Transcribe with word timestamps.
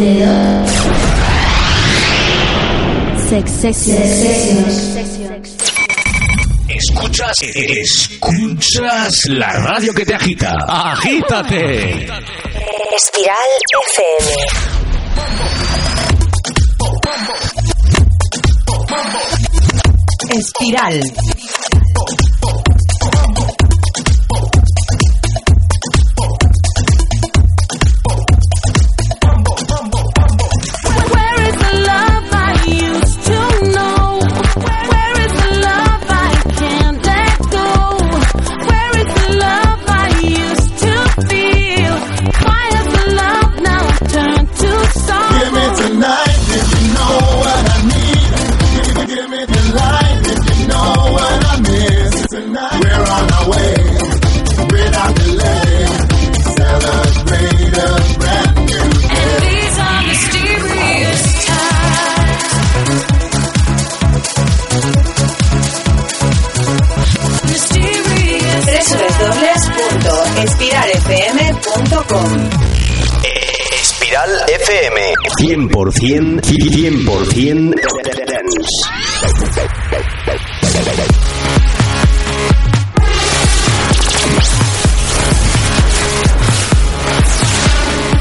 Dedo. 0.00 0.66
Sex. 3.28 3.50
Escuchas, 6.68 7.36
escuchas 7.42 9.14
la 9.26 9.52
radio 9.52 9.92
que 9.92 10.06
te 10.06 10.14
agita. 10.14 10.56
Agítate. 10.66 12.08
Espiral 12.96 13.50
FM. 13.92 14.30
Espiral. 20.30 21.02
100%, 75.40 76.40
100% 76.42 77.72
dance. 78.26 78.68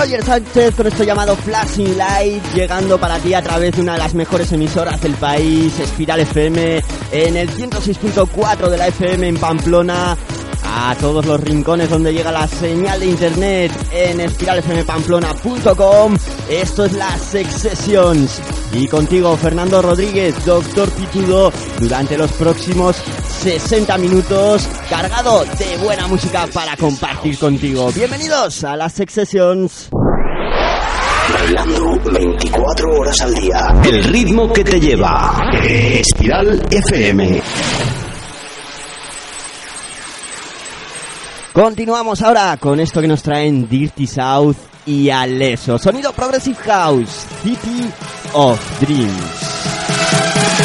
Roger 0.05 0.23
Sánchez 0.23 0.75
con 0.75 0.85
esto 0.85 1.03
llamado 1.03 1.35
Flashing 1.35 1.97
Light, 1.97 2.43
llegando 2.53 2.99
para 2.99 3.17
ti 3.17 3.33
a 3.33 3.41
través 3.41 3.75
de 3.75 3.81
una 3.81 3.93
de 3.93 3.97
las 3.97 4.13
mejores 4.13 4.51
emisoras 4.51 5.01
del 5.01 5.15
país, 5.15 5.79
Espiral 5.79 6.19
FM, 6.19 6.83
en 7.11 7.35
el 7.35 7.49
106.4 7.49 8.69
de 8.69 8.77
la 8.77 8.87
FM 8.89 9.27
en 9.27 9.37
Pamplona, 9.37 10.15
a 10.77 10.93
todos 10.95 11.25
los 11.25 11.39
rincones 11.39 11.89
donde 11.89 12.13
llega 12.13 12.33
la 12.33 12.47
señal 12.47 12.99
de 12.99 13.05
internet 13.05 13.71
en 13.91 14.19
espiralfmpamplona.com. 14.19 16.17
Esto 16.49 16.85
es 16.85 16.93
la 16.93 17.17
Sex 17.17 17.53
Sessions. 17.53 18.41
Y 18.73 18.87
contigo, 18.87 19.37
Fernando 19.37 19.81
Rodríguez, 19.81 20.35
Doctor 20.45 20.91
Pitudo, 20.91 21.51
durante 21.79 22.17
los 22.17 22.29
próximos 22.33 22.97
60 23.41 23.97
minutos, 23.99 24.67
cargado 24.89 25.45
de 25.57 25.77
buena 25.77 26.07
música 26.07 26.45
para 26.53 26.75
compartir 26.75 27.39
contigo. 27.39 27.89
Bienvenidos 27.93 28.65
a 28.65 28.75
las 28.75 28.91
Sex 28.91 29.13
Sessions. 29.13 29.89
Bailando 31.33 31.99
24 32.11 32.91
horas 32.91 33.21
al 33.21 33.33
día. 33.33 33.59
El 33.83 34.03
ritmo 34.03 34.51
que 34.51 34.63
te 34.63 34.79
lleva. 34.79 35.49
Espiral 35.63 36.61
FM. 36.69 37.41
Continuamos 41.55 42.21
ahora 42.21 42.57
con 42.57 42.81
esto 42.81 42.99
que 42.99 43.07
nos 43.07 43.23
traen 43.23 43.69
Dirty 43.69 44.07
South 44.07 44.57
y 44.85 45.09
Aleso. 45.09 45.79
Sonido 45.79 46.11
Progressive 46.11 46.57
House, 46.57 47.25
City 47.43 47.89
of 48.33 48.59
Dreams. 48.81 50.64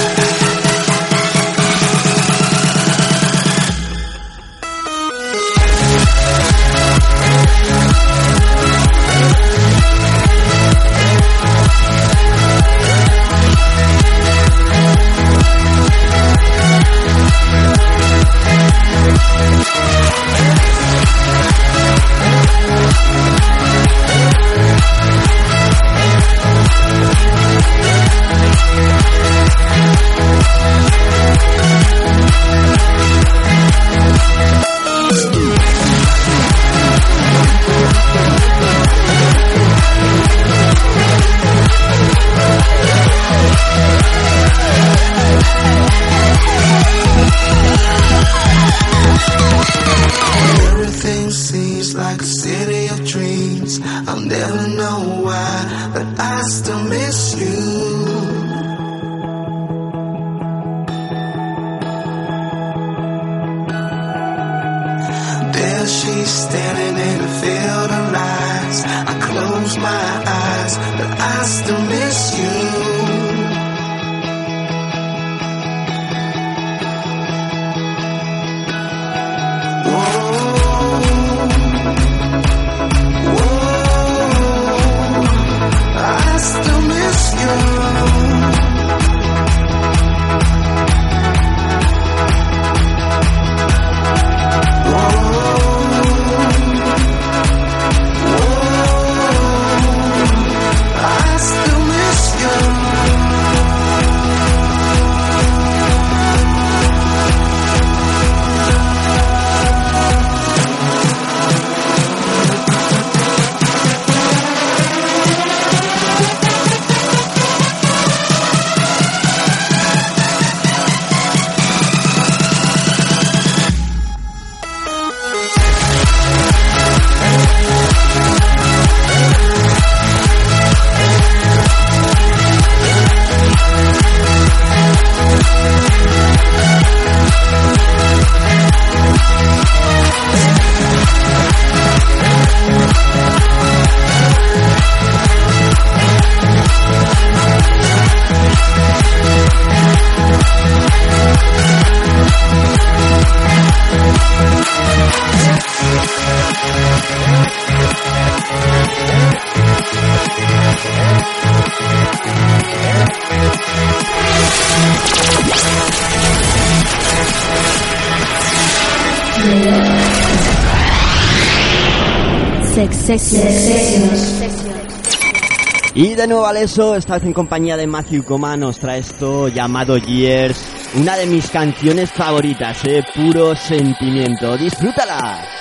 Y 175.95 176.15
de 176.15 176.27
nuevo 176.29 176.47
Aleso, 176.47 176.95
esta 176.95 177.15
vez 177.15 177.25
en 177.25 177.33
compañía 177.33 177.77
de 177.77 177.89
Matthew 177.89 178.25
Coma, 178.25 178.57
nos 178.57 178.79
trae 178.79 179.01
esto 179.01 179.49
llamado 179.49 179.99
Years, 179.99 180.63
una 180.95 181.17
de 181.17 181.27
mis 181.27 181.51
canciones 181.51 182.13
favoritas, 182.13 182.85
eh, 182.85 183.03
puro 183.13 183.57
sentimiento. 183.57 184.57
¡Disfrútala! 184.57 185.60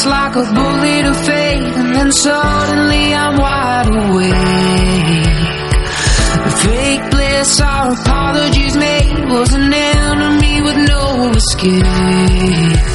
Hits 0.00 0.06
like 0.06 0.36
a 0.36 0.54
bullet 0.54 1.04
of 1.06 1.16
fate, 1.26 1.74
and 1.76 1.94
then 1.94 2.12
suddenly 2.12 3.14
I'm 3.14 3.36
wide 3.38 3.88
awake. 3.88 5.24
The 6.44 6.52
fake 6.64 7.10
bliss 7.10 7.60
our 7.60 7.92
apologies 7.92 8.76
made 8.76 9.28
was 9.28 9.52
an 9.52 9.72
enemy 9.72 10.60
with 10.62 10.76
no 10.88 11.32
escape. 11.34 12.89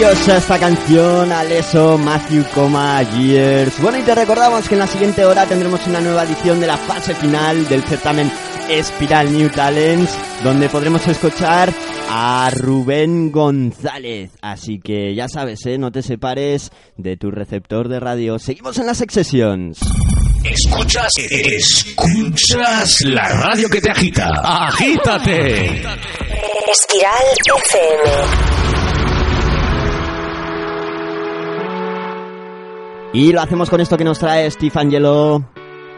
Preciosa 0.00 0.38
esta 0.38 0.58
canción, 0.58 1.30
Aleso, 1.30 1.98
Matthew, 1.98 2.46
Coma, 2.54 3.02
Years. 3.02 3.78
Bueno, 3.82 3.98
y 3.98 4.02
te 4.02 4.14
recordamos 4.14 4.66
que 4.66 4.74
en 4.74 4.78
la 4.78 4.86
siguiente 4.86 5.26
hora 5.26 5.44
tendremos 5.44 5.86
una 5.86 6.00
nueva 6.00 6.24
edición 6.24 6.58
de 6.58 6.66
la 6.66 6.78
fase 6.78 7.14
final 7.14 7.68
del 7.68 7.82
certamen 7.82 8.32
Espiral 8.70 9.30
New 9.30 9.50
Talents, 9.50 10.10
donde 10.42 10.70
podremos 10.70 11.06
escuchar 11.06 11.70
a 12.08 12.50
Rubén 12.56 13.30
González. 13.30 14.30
Así 14.40 14.80
que 14.80 15.14
ya 15.14 15.28
sabes, 15.28 15.66
¿eh? 15.66 15.76
no 15.76 15.92
te 15.92 16.00
separes 16.00 16.70
de 16.96 17.18
tu 17.18 17.30
receptor 17.30 17.88
de 17.88 18.00
radio. 18.00 18.38
Seguimos 18.38 18.78
en 18.78 18.86
las 18.86 18.96
Sessions. 18.96 19.80
Escuchas, 20.42 21.12
escuchas 21.28 23.02
la 23.02 23.28
radio 23.28 23.68
que 23.68 23.82
te 23.82 23.90
agita. 23.90 24.30
Agítate. 24.42 25.82
Espiral 26.70 27.26
FM. 27.44 28.59
Y 33.12 33.32
lo 33.32 33.40
hacemos 33.40 33.68
con 33.68 33.80
esto 33.80 33.98
que 33.98 34.04
nos 34.04 34.20
trae 34.20 34.48
Steve 34.50 34.72
Angelo. 34.76 35.42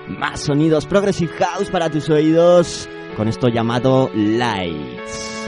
Más 0.09 0.41
sonidos 0.41 0.87
Progressive 0.87 1.33
House 1.35 1.69
para 1.71 1.91
tus 1.91 2.09
oídos. 2.09 2.89
Con 3.17 3.29
esto 3.29 3.49
llamado 3.49 4.11
Lights. 4.15 5.42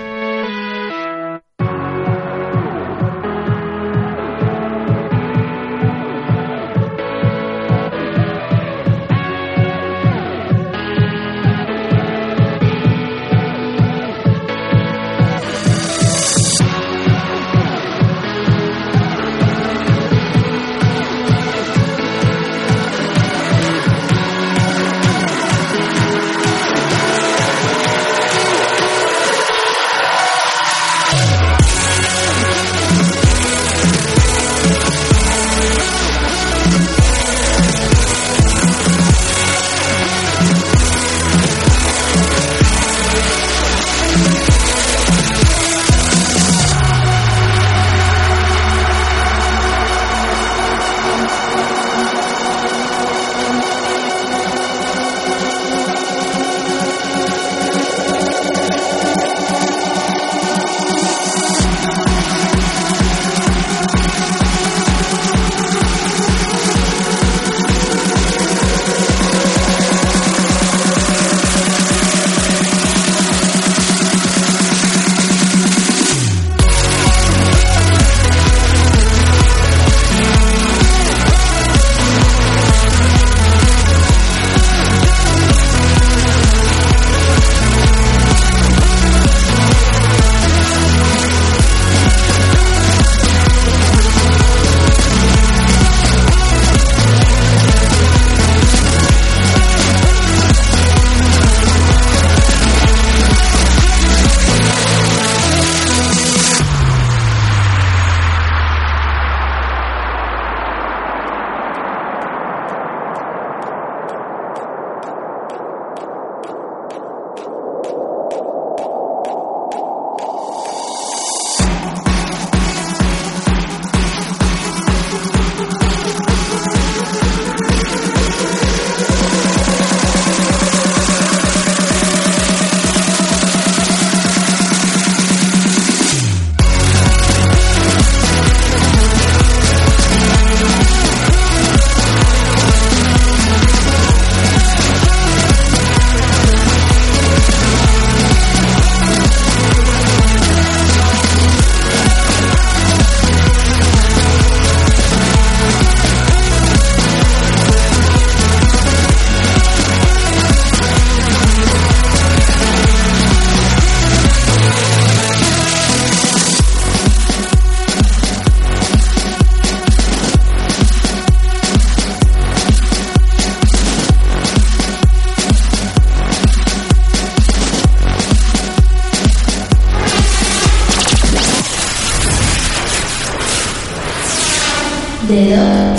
Dedo. 185.34 185.96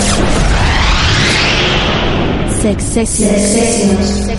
Sex, 2.62 2.82
sex, 2.84 4.35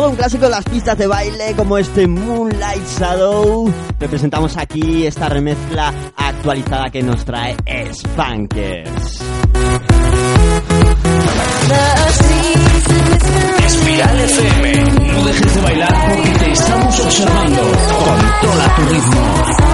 Todo 0.00 0.08
un 0.08 0.16
clásico 0.16 0.44
de 0.46 0.50
las 0.52 0.64
pistas 0.64 0.96
de 0.96 1.06
baile 1.06 1.54
como 1.54 1.76
este 1.76 2.06
Moonlight 2.06 2.86
Shadow. 2.98 3.70
Representamos 3.98 4.56
aquí 4.56 5.06
esta 5.06 5.28
remezcla 5.28 5.92
actualizada 6.16 6.88
que 6.88 7.02
nos 7.02 7.22
trae 7.22 7.54
Spankers. 7.92 9.20
Espiral 13.66 14.20
FM. 14.20 14.84
No 15.12 15.24
dejes 15.26 15.54
de 15.54 15.60
bailar 15.60 16.14
porque 16.16 16.30
te 16.30 16.50
estamos 16.50 17.00
observando. 17.00 17.60
Controla 17.60 18.76
tu 18.76 18.82
ritmo. 18.86 19.69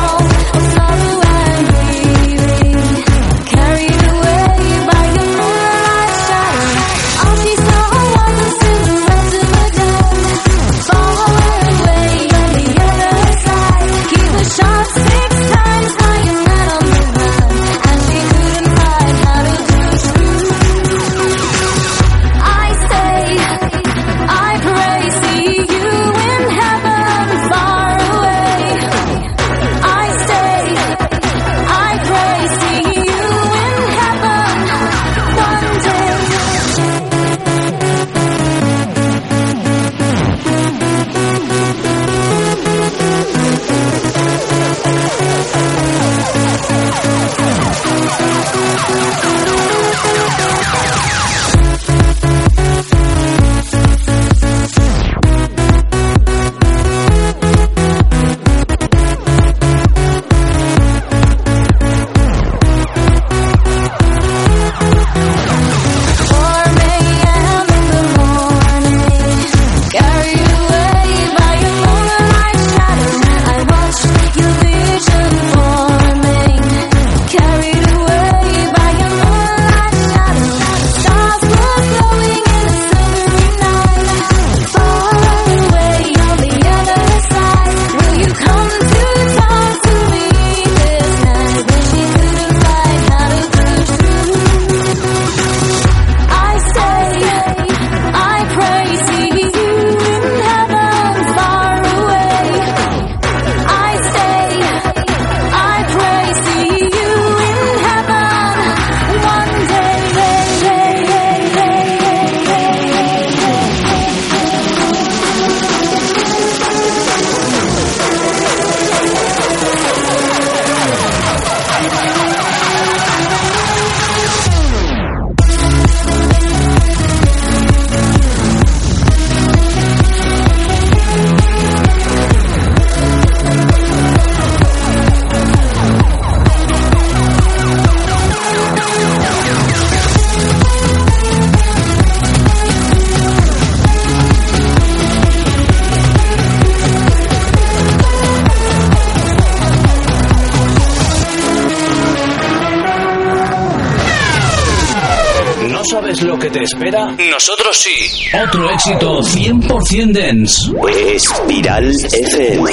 Que 156.47 156.59
te 156.59 156.65
espera? 156.65 157.07
Nosotros 157.31 157.77
sí. 157.77 158.27
Otro 158.47 158.71
éxito 158.71 159.21
100% 159.21 160.13
dance. 160.13 160.71
Espiral 161.15 161.91
FM. 161.91 162.71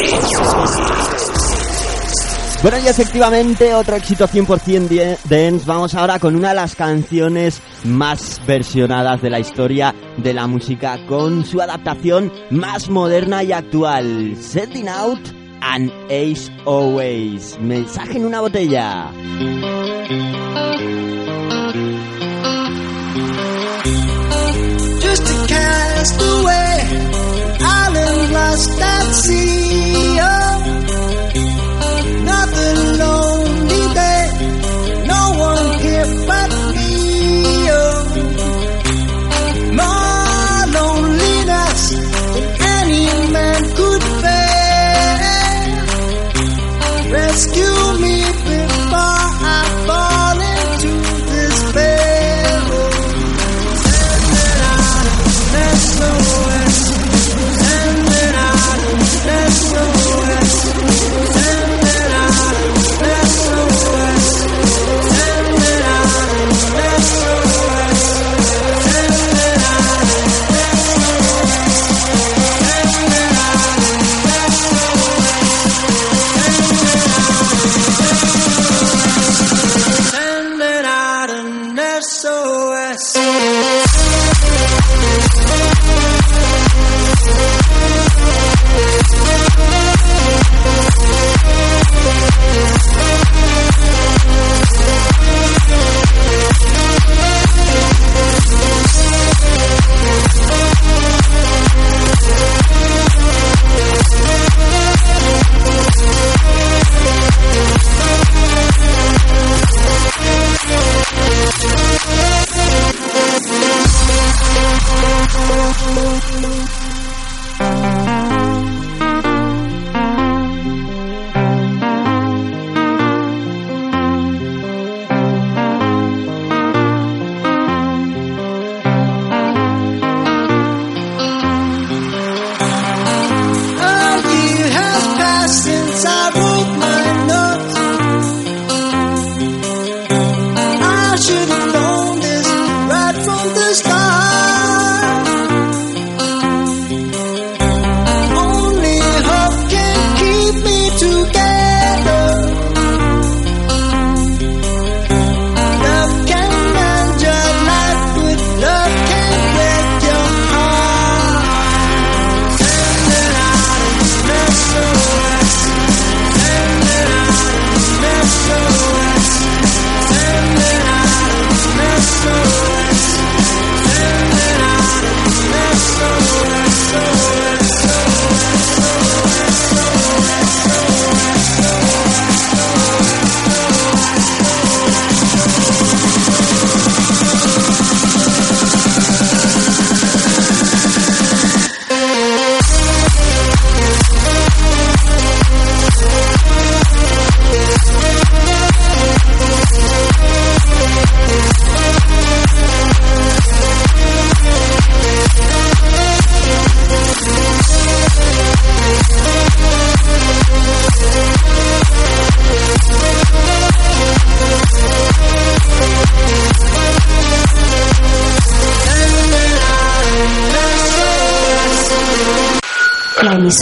Bueno, 2.62 2.78
y 2.80 2.88
efectivamente, 2.88 3.74
otro 3.74 3.96
éxito 3.96 4.28
100% 4.28 4.88
die- 4.88 5.18
dance. 5.28 5.66
Vamos 5.66 5.96
ahora 5.96 6.20
con 6.20 6.36
una 6.36 6.50
de 6.50 6.56
las 6.56 6.76
canciones 6.76 7.62
más 7.84 8.42
versionadas 8.46 9.22
de 9.22 9.30
la 9.32 9.40
historia 9.40 9.94
de 10.18 10.34
la 10.34 10.46
música, 10.48 11.00
con 11.08 11.44
su 11.46 11.60
adaptación 11.62 12.32
más 12.52 12.90
moderna 12.90 13.44
y 13.44 13.52
actual. 13.54 14.36
Setting 14.40 14.88
Out 14.88 15.20
and 15.62 15.92
Ace 16.06 16.52
Always. 16.66 17.58
Mensaje 17.60 18.18
en 18.18 18.26
una 18.26 18.42
botella. 18.42 19.10
Just 23.84 25.24
a 25.24 25.48
castaway, 25.48 26.76
island 27.60 28.34
lost 28.34 28.82
at 28.82 29.12
sea. 29.13 30.19
Oh, 30.22 30.58
nothing 32.24 32.98
lonely 33.00 33.33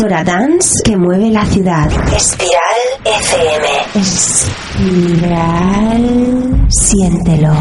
emisora 0.01 0.23
dance 0.23 0.81
que 0.83 0.97
mueve 0.97 1.29
la 1.29 1.45
ciudad. 1.45 1.87
Espiral 2.15 2.79
FM. 3.05 3.67
Espiral. 5.13 6.05
Siéntelo. 6.69 7.53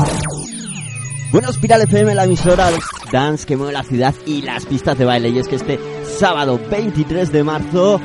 Bueno, 1.33 1.53
Spiral 1.53 1.83
FM, 1.83 2.15
la 2.15 2.25
emisora 2.25 2.71
dance 3.13 3.45
que 3.45 3.59
mueve 3.59 3.75
la 3.75 3.83
ciudad 3.83 4.15
y 4.25 4.41
las 4.41 4.65
pistas 4.65 4.97
de 4.97 5.05
baile. 5.05 5.29
Y 5.29 5.39
es 5.39 5.49
que 5.49 5.57
este 5.57 5.79
sábado 6.19 6.59
23 6.71 7.31
de 7.31 7.45
marzo 7.45 8.01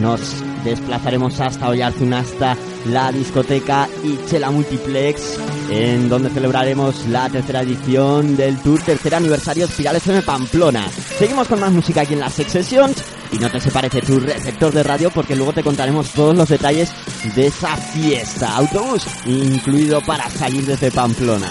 nos 0.00 0.42
desplazaremos 0.64 1.38
hasta 1.40 1.68
Oyarzun, 1.68 2.14
hasta 2.14 2.56
la 2.86 3.12
discoteca 3.12 3.90
Ichela 4.02 4.50
Multiplex, 4.50 5.38
en 5.70 6.08
donde 6.08 6.30
celebraremos 6.30 7.06
la 7.06 7.28
tercera 7.30 7.62
edición 7.62 8.36
del 8.36 8.58
tour 8.58 8.82
tercer 8.82 9.14
aniversario 9.14 9.66
Spiral 9.68 9.96
FM 9.96 10.22
Pamplona. 10.22 10.88
Seguimos 11.18 11.46
con 11.46 11.60
más 11.60 11.72
música 11.72 12.02
aquí 12.02 12.14
en 12.14 12.20
las 12.20 12.34
Sex 12.34 12.52
Sessions 12.52 13.04
y 13.32 13.38
no 13.38 13.48
te 13.50 13.60
separe 13.60 13.88
tu 13.88 14.18
receptor 14.18 14.72
de 14.72 14.82
radio 14.82 15.10
porque 15.10 15.36
luego 15.36 15.52
te 15.52 15.62
contaremos 15.62 16.10
todos 16.10 16.36
los 16.36 16.48
detalles 16.48 16.92
de 17.34 17.46
esa 17.46 17.76
fiesta. 17.76 18.56
Autobús 18.56 19.06
incluido 19.26 20.00
para 20.00 20.28
salir 20.28 20.66
desde 20.66 20.90
Pamplona. 20.90 21.50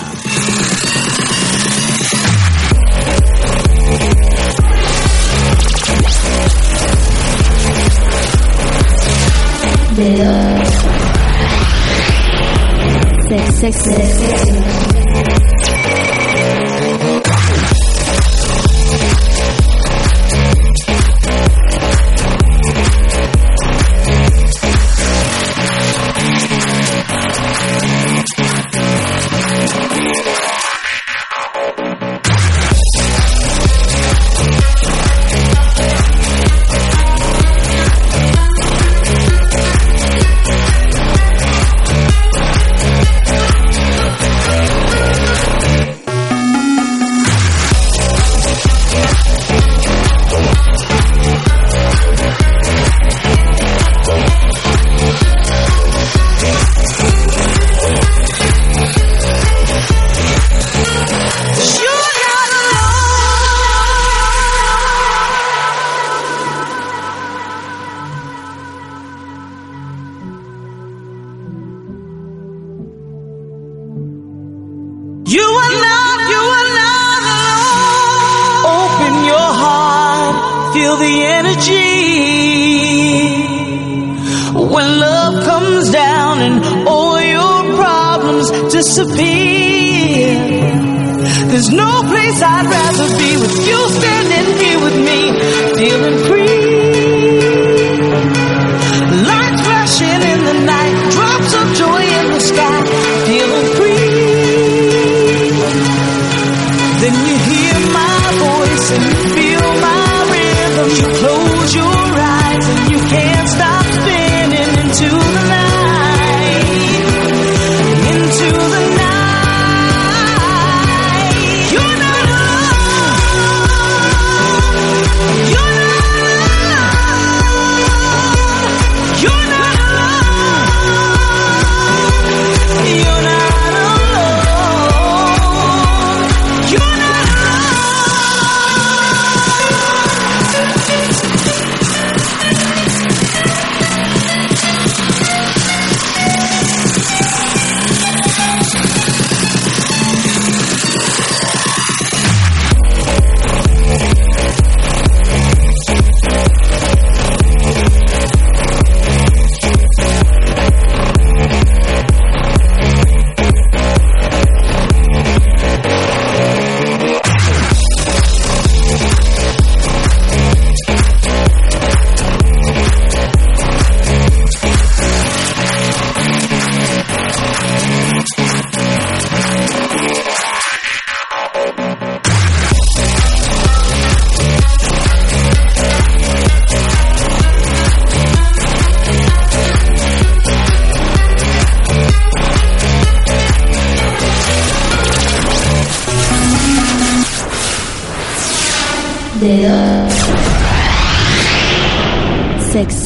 Sex, 13.48 13.76
sex, 13.84 15.09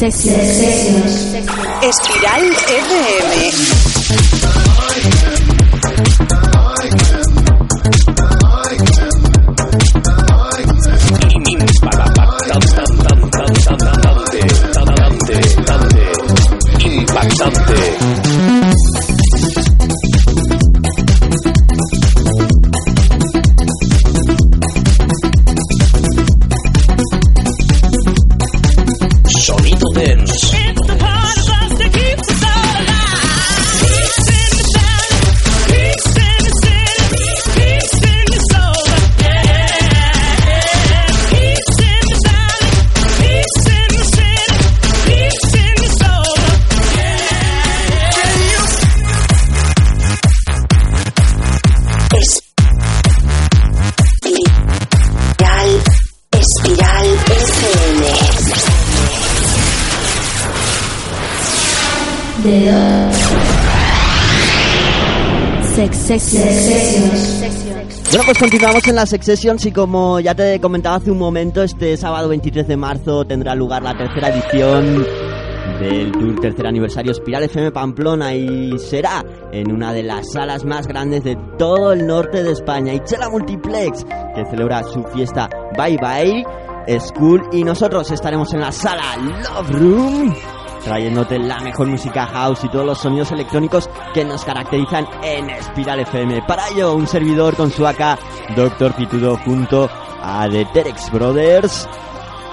Sex, 0.04 0.16
sex, 0.16 0.63
Sonido 30.14 30.63
Bueno, 68.10 68.24
pues 68.26 68.38
continuamos 68.38 68.86
en 68.86 68.94
la 68.96 69.06
Sessions 69.06 69.64
y 69.64 69.72
como 69.72 70.20
ya 70.20 70.34
te 70.34 70.60
comentaba 70.60 70.96
hace 70.96 71.10
un 71.10 71.16
momento, 71.16 71.62
este 71.62 71.96
sábado 71.96 72.28
23 72.28 72.68
de 72.68 72.76
marzo 72.76 73.24
tendrá 73.24 73.54
lugar 73.54 73.82
la 73.82 73.96
tercera 73.96 74.28
edición 74.28 75.06
del 75.80 76.12
Tour 76.12 76.38
tercer 76.38 76.66
aniversario 76.66 77.12
Espiral 77.12 77.44
FM 77.44 77.72
Pamplona 77.72 78.34
y 78.34 78.78
será 78.78 79.24
en 79.50 79.72
una 79.72 79.94
de 79.94 80.02
las 80.02 80.30
salas 80.30 80.66
más 80.66 80.86
grandes 80.86 81.24
de 81.24 81.38
todo 81.58 81.94
el 81.94 82.06
norte 82.06 82.42
de 82.42 82.52
España, 82.52 82.92
Ichela 82.92 83.30
Multiplex, 83.30 84.04
que 84.04 84.44
celebra 84.50 84.82
su 84.82 85.02
fiesta 85.04 85.48
Bye 85.78 85.96
Bye 85.96 86.44
School. 87.00 87.42
Y 87.52 87.64
nosotros 87.64 88.10
estaremos 88.10 88.52
en 88.52 88.60
la 88.60 88.70
sala 88.70 89.16
Love 89.16 89.70
Room 89.70 90.34
trayéndote 90.84 91.38
la 91.38 91.60
mejor 91.60 91.86
música 91.86 92.26
house 92.26 92.64
y 92.64 92.68
todos 92.68 92.86
los 92.86 92.98
sonidos 92.98 93.32
electrónicos 93.32 93.88
que 94.12 94.24
nos 94.24 94.44
caracterizan 94.44 95.06
en 95.22 95.50
Espiral 95.50 96.00
FM. 96.00 96.42
Para 96.42 96.68
ello, 96.68 96.94
un 96.94 97.06
servidor 97.06 97.56
con 97.56 97.70
su 97.70 97.86
AK, 97.86 98.18
Doctor 98.54 98.94
Pitudo, 98.94 99.36
junto 99.38 99.90
a 100.22 100.46
The 100.48 100.64
Terex 100.66 101.10
Brothers 101.10 101.88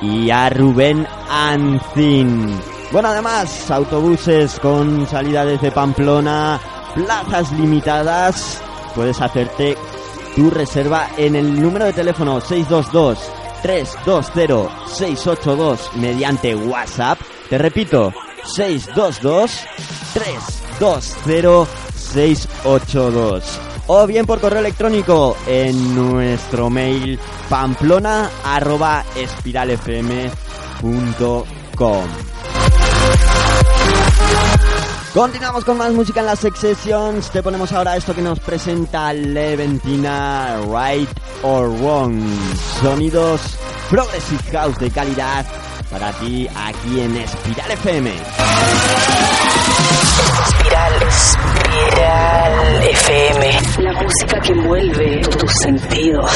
y 0.01 0.29
a 0.29 0.49
Rubén 0.49 1.07
Ancin. 1.29 2.59
Bueno, 2.91 3.09
además, 3.09 3.69
autobuses 3.71 4.59
con 4.59 5.07
salida 5.07 5.45
desde 5.45 5.71
Pamplona, 5.71 6.59
plazas 6.95 7.51
limitadas. 7.53 8.61
Puedes 8.95 9.21
hacerte 9.21 9.77
tu 10.35 10.49
reserva 10.49 11.07
en 11.17 11.35
el 11.35 11.61
número 11.61 11.85
de 11.85 11.93
teléfono 11.93 12.41
622 12.41 13.31
320 13.61 14.69
682 14.87 15.91
mediante 15.95 16.55
WhatsApp. 16.55 17.19
Te 17.51 17.57
repito, 17.57 18.13
622 18.45 19.51
320 20.13 21.69
682. 21.97 23.43
o 23.87 24.07
bien 24.07 24.25
por 24.25 24.39
correo 24.39 24.59
electrónico 24.59 25.35
en 25.45 25.93
nuestro 25.93 26.69
mail 26.69 27.19
pamplona 27.49 28.29
arroba 28.45 29.03
espiralfm.com. 29.17 30.31
Continuamos 35.13 35.65
con 35.65 35.77
más 35.77 35.91
música 35.91 36.21
en 36.21 36.27
las 36.27 36.39
Sex 36.39 36.57
Sessions. 36.57 37.31
Te 37.31 37.43
ponemos 37.43 37.73
ahora 37.73 37.97
esto 37.97 38.15
que 38.15 38.21
nos 38.21 38.39
presenta 38.39 39.11
Leventina, 39.11 40.57
Right 40.67 41.09
or 41.43 41.67
Wrong. 41.67 42.17
Sonidos 42.81 43.41
Progressive 43.89 44.41
House 44.53 44.79
de 44.79 44.89
calidad 44.89 45.45
para 45.91 46.11
ti 46.13 46.47
aquí 46.55 47.01
en 47.01 47.17
Espiral 47.17 47.71
FM. 47.71 48.11
Espiral, 50.47 50.93
Espiral 51.09 52.83
FM. 52.83 53.59
La 53.83 53.93
música 54.01 54.39
que 54.39 54.51
envuelve 54.53 55.21
tus 55.21 55.51
sentidos. 55.61 56.31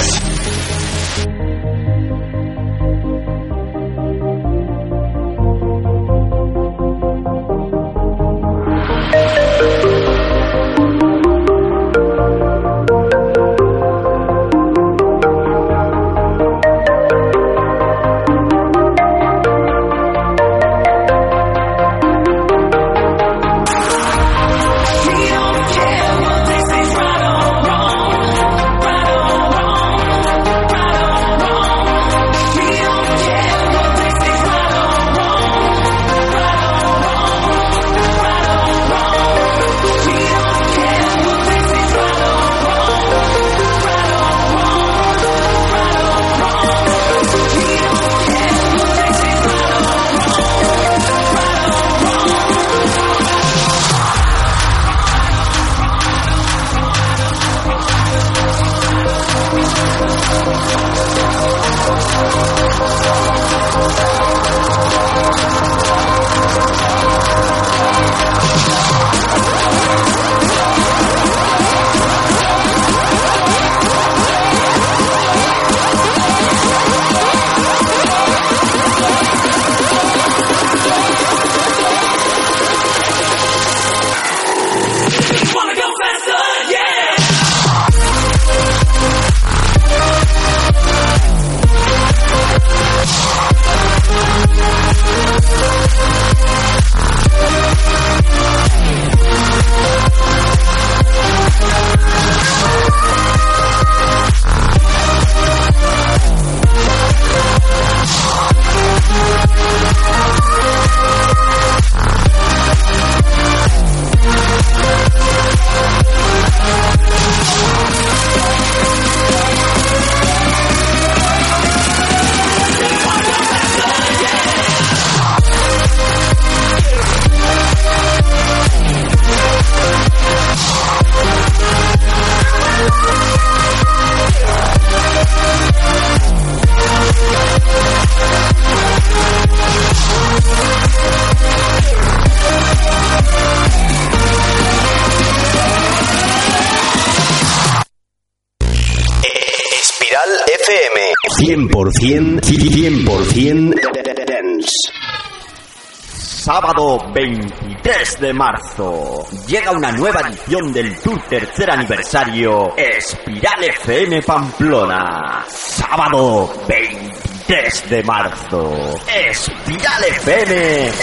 23 157.65 158.19
de 158.19 158.33
marzo 158.33 159.25
llega 159.47 159.71
una 159.71 159.91
nueva 159.91 160.21
edición 160.21 160.71
del 160.71 160.95
Tour 160.99 161.19
tercer 161.27 161.71
aniversario 161.71 162.75
Espiral 162.77 163.63
FM 163.63 164.21
Pamplona. 164.21 165.43
Sábado 165.47 166.53
23 166.67 167.89
de 167.89 168.03
marzo. 168.03 168.99
Espiral 169.07 170.03
FM 170.03 170.87
en 170.87 170.93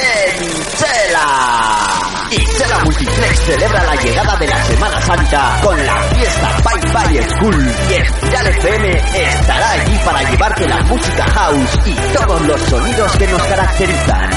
Chela. 0.78 1.98
Y 2.30 2.36
Chela 2.36 2.78
Multiplex 2.84 3.40
celebra 3.40 3.84
la 3.84 3.96
llegada 3.96 4.36
de 4.36 4.46
la 4.46 4.64
Semana 4.64 5.00
Santa 5.00 5.60
con 5.62 5.84
la 5.84 6.02
fiesta 6.14 6.62
Bye 6.62 6.92
Bye 6.92 7.28
School. 7.30 7.74
Y 7.90 7.94
Espiral 7.94 8.46
FM 8.46 9.02
estará 9.24 9.70
allí 9.72 9.98
para 10.04 10.30
llevarte 10.30 10.68
la 10.68 10.80
música 10.82 11.24
house 11.24 11.78
y 11.86 11.94
todos 12.16 12.40
los 12.42 12.60
sonidos 12.62 13.16
que 13.16 13.26
nos 13.26 13.42
caracterizan. 13.42 14.30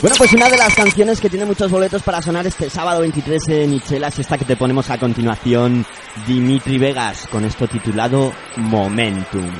Bueno, 0.00 0.16
pues 0.16 0.32
una 0.32 0.48
de 0.48 0.56
las 0.56 0.74
canciones 0.74 1.20
que 1.20 1.28
tiene 1.28 1.44
muchos 1.44 1.70
boletos 1.70 2.02
para 2.02 2.22
sonar 2.22 2.46
este 2.46 2.70
sábado 2.70 3.00
23 3.00 3.48
en 3.48 3.70
Michela 3.70 4.08
es 4.08 4.18
esta 4.18 4.38
que 4.38 4.46
te 4.46 4.56
ponemos 4.56 4.88
a 4.88 4.98
continuación, 4.98 5.84
Dimitri 6.26 6.78
Vegas, 6.78 7.26
con 7.30 7.44
esto 7.44 7.68
titulado 7.68 8.32
Momentum. 8.56 9.50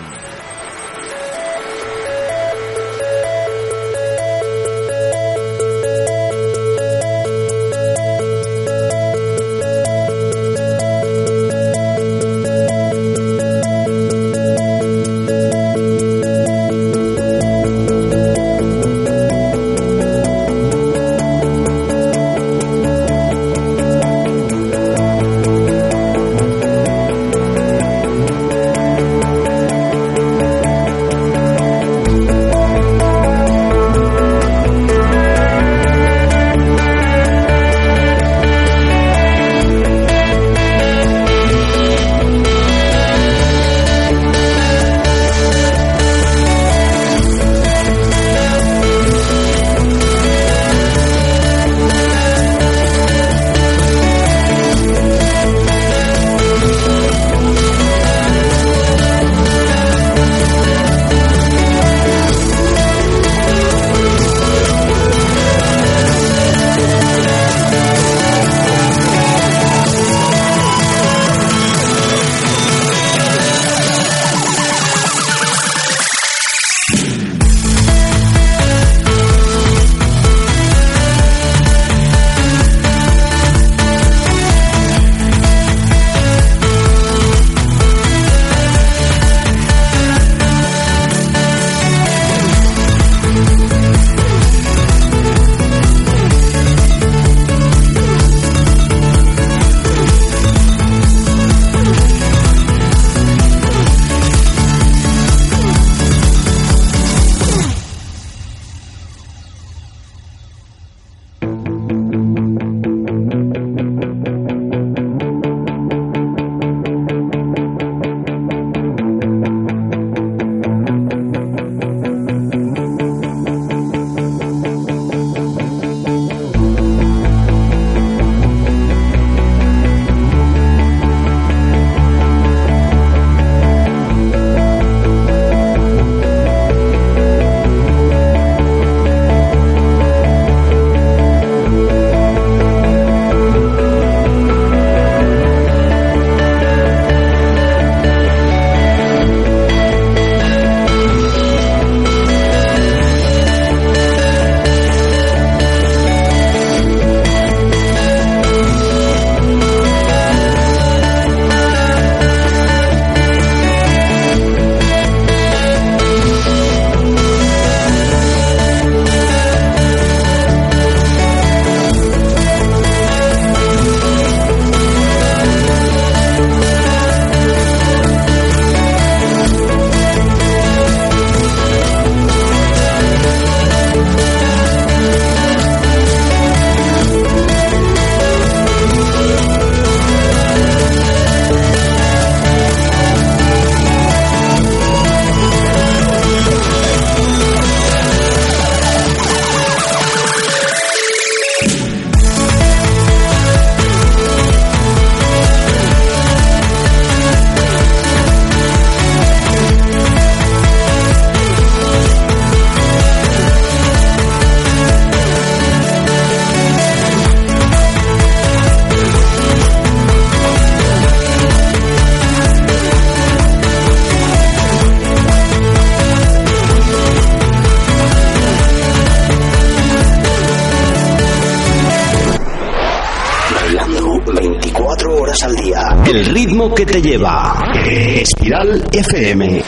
Que 236.77 236.85
te 236.85 237.01
lleva. 237.01 237.73
Espiral 237.87 238.85
FM. 238.93 239.63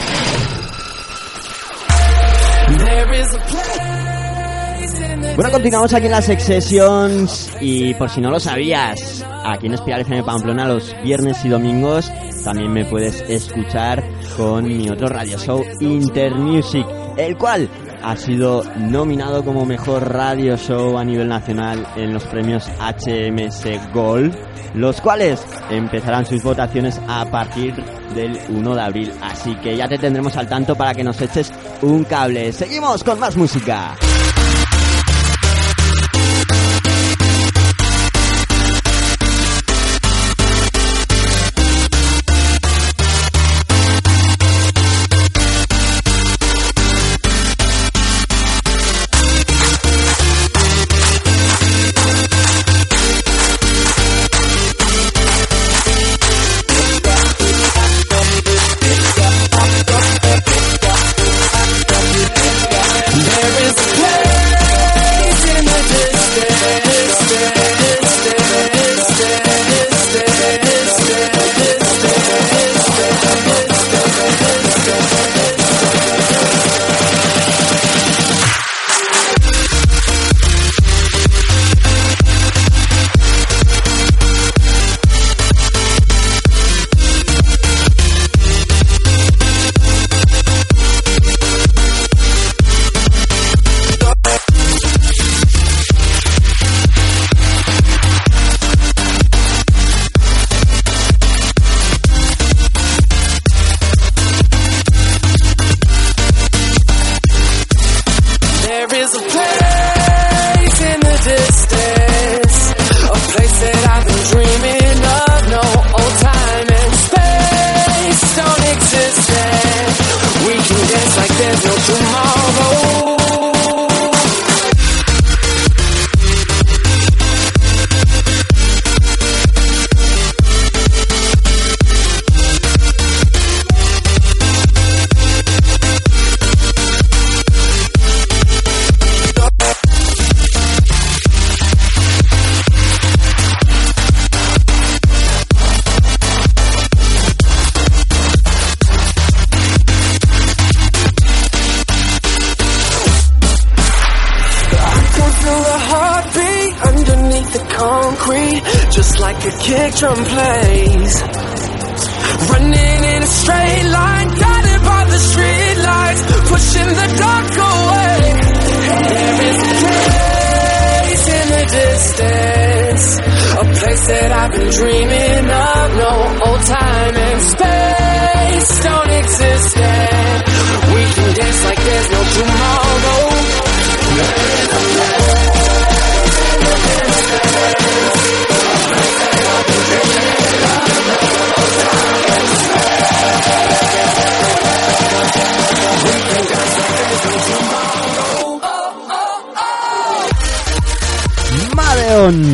Bueno, 5.35 5.51
continuamos 5.51 5.95
aquí 5.95 6.07
en 6.07 6.13
las 6.13 6.27
Sessions 6.27 7.57
y 7.61 7.95
por 7.95 8.11
si 8.11 8.21
no 8.21 8.31
lo 8.31 8.39
sabías, 8.39 9.25
aquí 9.45 9.69
en 9.69 9.75
Espiral 9.75 10.03
FM 10.03 10.23
Pamplona 10.23 10.69
los 10.69 10.95
viernes 11.03 11.43
y 11.45 11.49
domingos 11.49 12.13
también 12.45 12.73
me 12.73 12.85
puedes 12.85 13.21
escuchar 13.29 14.03
con 14.37 14.65
mi 14.65 14.89
otro 14.89 15.09
radio 15.09 15.39
show 15.39 15.65
Intermusic, 15.81 16.87
el 17.17 17.37
cual 17.37 17.69
ha 18.03 18.17
sido 18.17 18.63
nominado 18.77 19.45
como 19.45 19.65
mejor 19.65 20.13
radio 20.13 20.57
show 20.57 20.99
a 20.99 21.05
nivel 21.05 21.29
nacional 21.29 21.87
en 21.97 22.13
los 22.13 22.25
premios 22.25 22.69
HMS 22.79 23.93
Gold, 23.93 24.37
los 24.75 25.01
cuales 25.01 25.45
empezarán 25.71 26.27
sus 26.27 26.43
votaciones 26.43 27.01
a 27.09 27.25
partir 27.27 27.75
del 28.15 28.39
1 28.49 28.75
de 28.75 28.81
abril, 28.81 29.13
así 29.23 29.55
que 29.57 29.77
ya 29.77 29.89
te 29.89 29.99
tendremos 29.99 30.37
al 30.37 30.49
tanto 30.49 30.75
para 30.75 30.95
que 30.95 31.05
nos 31.05 31.21
eches 31.21 31.53
un 31.83 32.05
cable. 32.05 32.53
Seguimos 32.53 33.05
con 33.05 33.21
más 33.21 33.37
música. 33.37 33.97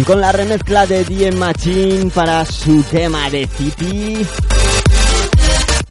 Con 0.07 0.21
la 0.21 0.31
remezcla 0.31 0.87
de 0.87 1.03
DM 1.03 1.37
Machine 1.37 2.09
para 2.15 2.47
su 2.47 2.81
tema 2.85 3.29
de 3.29 3.49
City. 3.49 4.25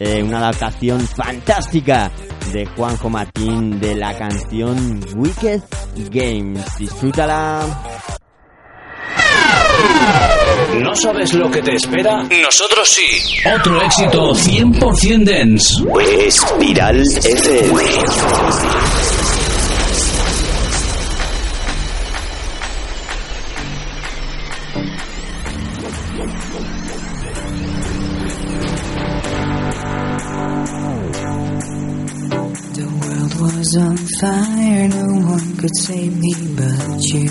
eh, 0.00 0.22
una 0.22 0.38
adaptación 0.38 1.06
fantástica 1.06 2.10
de 2.52 2.66
Juanjo 2.66 3.08
Martín 3.08 3.78
de 3.78 3.94
la 3.94 4.16
canción 4.16 5.00
Wicked 5.14 5.60
Games. 6.10 6.64
Disfrútala. 6.78 7.60
¿No 10.78 10.94
sabes 10.94 11.34
lo 11.34 11.50
que 11.50 11.62
te 11.62 11.74
espera? 11.74 12.22
Nosotros 12.22 12.88
sí. 12.88 13.36
Otro 13.54 13.82
éxito 13.82 14.34
100% 14.34 15.24
dance. 15.24 15.74
Espiral 16.26 17.02
FM. 17.02 17.82
Fire, 34.20 34.86
no 34.88 35.06
one 35.32 35.56
could 35.56 35.74
save 35.76 36.14
me 36.18 36.34
but 36.54 37.00
you. 37.08 37.28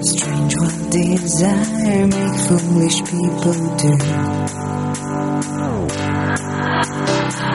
Strange 0.00 0.54
what 0.56 0.90
desire 0.90 2.06
make 2.06 2.36
foolish 2.46 2.98
people 3.04 3.52
do. 3.76 3.92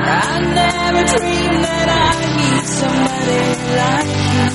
I 0.05 0.39
never 0.59 1.03
dreamed 1.17 1.63
that 1.65 1.87
I'd 1.97 2.29
meet 2.37 2.65
somebody 2.77 3.41
like 3.79 4.13
you. 4.33 4.45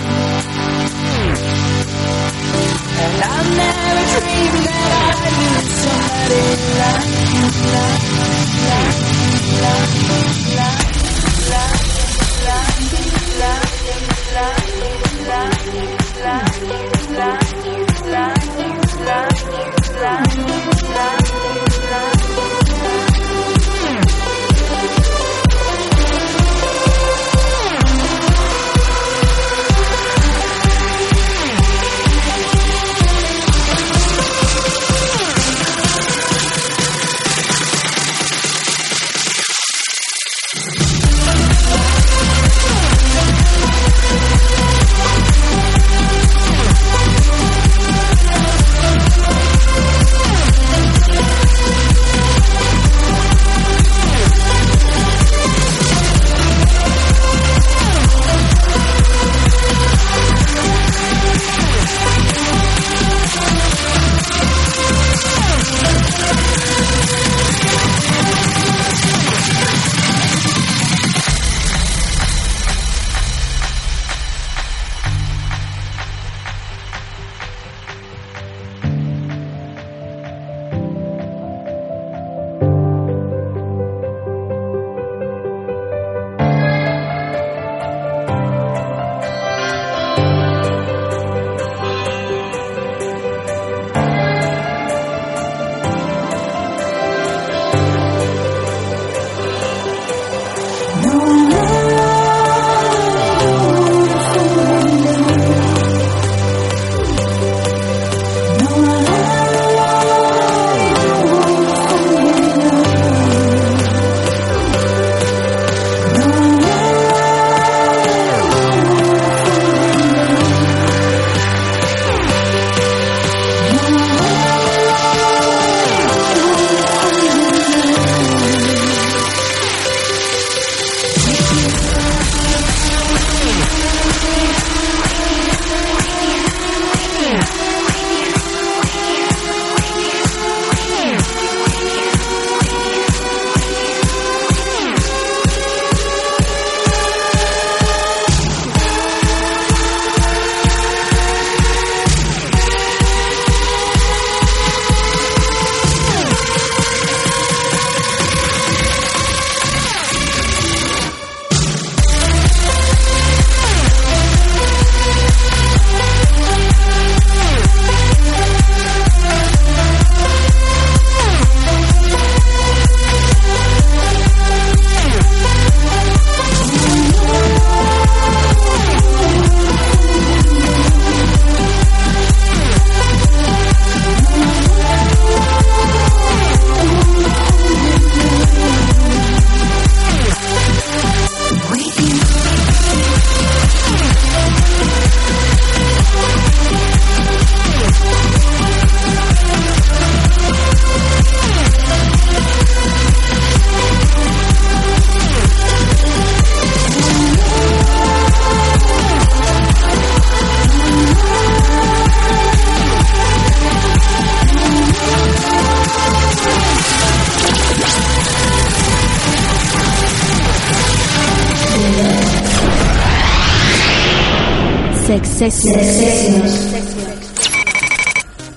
And 3.03 3.17
I 3.25 3.43
never 3.63 4.05
dreamed 4.15 4.63
that 4.69 4.91
I'd 5.11 5.35
meet 5.43 5.69
somebody 5.83 6.45
like 6.81 7.11
you, 7.35 7.45
like, 7.75 8.05
like, 8.71 8.99
like, 9.61 10.79
like, 10.79 10.84
Thank 20.05 20.49
you. 20.49 20.54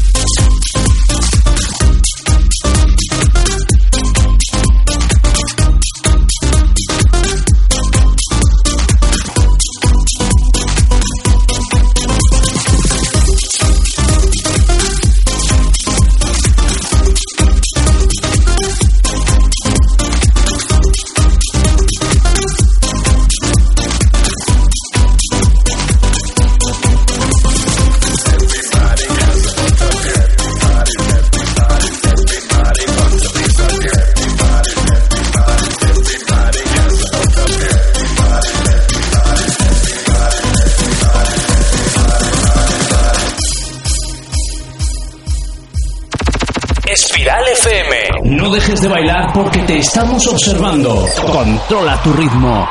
Porque 49.41 49.59
te 49.59 49.77
estamos 49.77 50.27
observando. 50.27 51.05
Controla 51.31 51.97
tu 52.03 52.11
ritmo. 52.11 52.67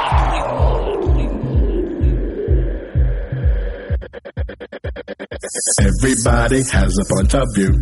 Everybody 5.80 6.62
has 6.70 6.94
a 6.98 7.14
point 7.14 7.34
of 7.34 7.44
view. 7.54 7.72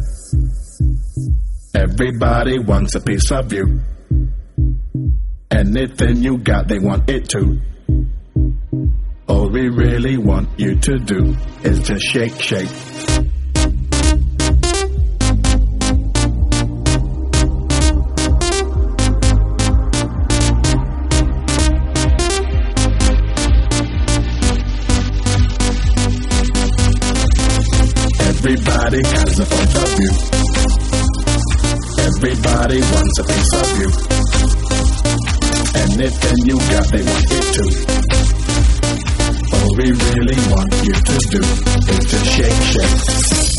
Everybody 1.74 2.60
wants 2.60 2.94
a 2.94 3.00
piece 3.00 3.32
of 3.32 3.52
you. 3.52 3.80
Anything 5.50 6.22
you 6.22 6.38
got, 6.38 6.68
they 6.68 6.78
want 6.78 7.10
it 7.10 7.28
too. 7.28 7.60
All 9.26 9.50
we 9.50 9.68
really 9.68 10.16
want 10.16 10.48
you 10.58 10.76
to 10.76 10.98
do 10.98 11.34
is 11.64 11.80
to 11.88 11.98
shake, 11.98 12.40
shake. 12.40 12.70
Everybody 28.96 29.18
has 29.28 29.38
a 29.40 29.44
point 29.44 29.76
of 29.76 29.88
view. 29.98 30.12
Everybody 32.06 32.80
wants 32.80 33.18
a 33.18 33.24
piece 33.24 33.52
of 33.52 33.68
you. 33.78 33.90
Anything 35.82 36.38
you 36.46 36.56
got, 36.56 36.86
they 36.88 37.02
want 37.04 37.28
it 37.28 37.44
too. 37.52 37.70
All 39.52 39.70
we 39.76 39.92
really 39.92 40.38
want 40.48 40.72
you 40.82 40.94
to 40.94 41.16
do 41.28 41.42
is 41.92 42.04
to 42.06 42.18
shake, 42.24 42.62
shake. 42.72 43.55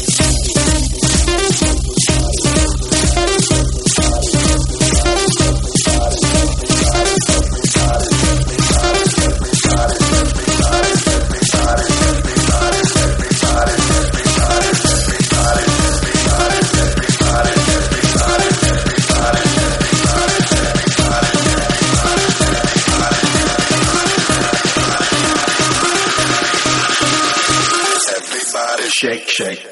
Shake, 29.08 29.30
shake. 29.30 29.67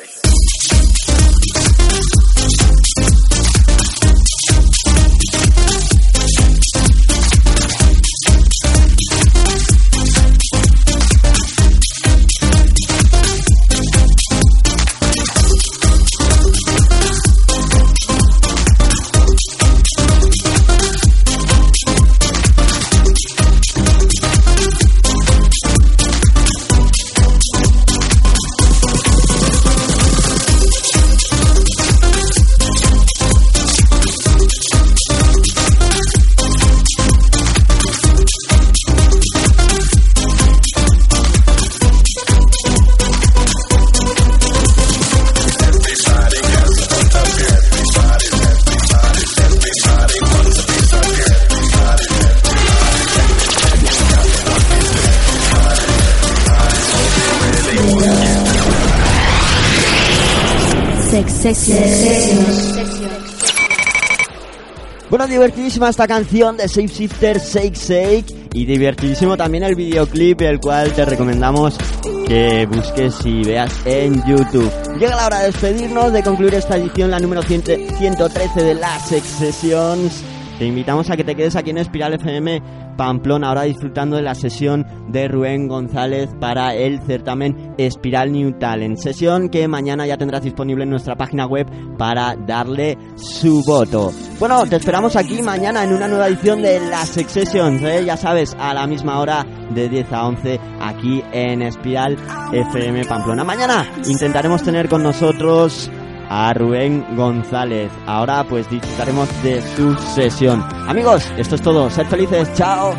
Divertidísima 65.35 65.89
esta 65.89 66.07
canción 66.07 66.55
de 66.55 66.69
Safe 66.69 66.87
Shifter 66.87 67.39
Shake 67.39 67.75
Shake 67.75 68.35
y 68.53 68.65
divertidísimo 68.65 69.35
también 69.35 69.65
el 69.65 69.75
videoclip, 69.75 70.39
el 70.41 70.61
cual 70.61 70.93
te 70.93 71.03
recomendamos 71.03 71.77
que 72.25 72.65
busques 72.65 73.13
y 73.25 73.43
veas 73.43 73.73
en 73.83 74.23
YouTube. 74.25 74.71
Llega 74.97 75.13
la 75.13 75.25
hora 75.25 75.39
de 75.39 75.47
despedirnos, 75.47 76.13
de 76.13 76.23
concluir 76.23 76.53
esta 76.53 76.77
edición, 76.77 77.11
la 77.11 77.19
número 77.19 77.41
100 77.41 77.63
113 77.97 78.63
de 78.63 78.75
las 78.75 79.09
Sex 79.09 79.25
Sessions. 79.25 80.23
Te 80.57 80.67
invitamos 80.67 81.09
a 81.09 81.17
que 81.17 81.25
te 81.25 81.35
quedes 81.35 81.57
aquí 81.57 81.71
en 81.71 81.79
Espiral 81.79 82.13
FM 82.13 82.84
Pamplona, 82.95 83.49
ahora 83.49 83.63
disfrutando 83.63 84.15
de 84.15 84.21
la 84.21 84.35
sesión 84.35 84.85
de 85.09 85.27
Rubén 85.27 85.67
González 85.67 86.29
para 86.39 86.73
el 86.75 87.01
certamen 87.01 87.73
Espiral 87.77 88.31
New 88.31 88.57
Talent. 88.59 88.97
Sesión 88.97 89.49
que 89.49 89.67
mañana 89.67 90.05
ya 90.05 90.17
tendrás 90.17 90.43
disponible 90.43 90.83
en 90.83 90.89
nuestra 90.89 91.15
página 91.15 91.45
web 91.45 91.67
para 91.97 92.35
darle 92.35 92.97
su 93.15 93.63
voto. 93.63 94.11
Bueno, 94.39 94.65
te 94.65 94.77
esperamos 94.77 95.15
aquí 95.15 95.41
mañana 95.41 95.83
en 95.83 95.93
una 95.93 96.07
nueva 96.07 96.27
edición 96.27 96.61
de 96.61 96.79
las 96.89 97.09
Sex 97.09 97.31
Sessions, 97.31 97.81
¿eh? 97.83 98.03
ya 98.05 98.17
sabes, 98.17 98.55
a 98.59 98.73
la 98.73 98.87
misma 98.87 99.19
hora 99.19 99.45
de 99.73 99.89
10 99.89 100.13
a 100.13 100.27
11 100.27 100.59
aquí 100.81 101.23
en 101.31 101.61
Espiral 101.61 102.17
FM 102.51 103.05
Pamplona. 103.05 103.43
Mañana 103.43 103.85
intentaremos 104.05 104.63
tener 104.63 104.89
con 104.89 105.03
nosotros 105.03 105.89
a 106.35 106.53
Rubén 106.53 107.05
González. 107.15 107.89
Ahora 108.05 108.43
pues 108.43 108.69
disfrutaremos 108.69 109.29
de 109.41 109.61
su 109.75 109.95
sesión. 109.95 110.61
Amigos, 110.87 111.25
esto 111.37 111.55
es 111.55 111.61
todo. 111.61 111.89
Sed 111.89 112.05
felices. 112.07 112.51
Chao. 112.55 112.93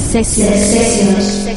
Sex 0.08 1.47